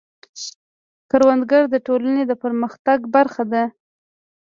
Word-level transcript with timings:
کروندګر 1.11 1.63
د 1.73 1.75
ټولنې 1.87 2.23
د 2.27 2.31
پرمختګ 2.43 2.99
برخه 3.15 3.43
دی 3.51 3.65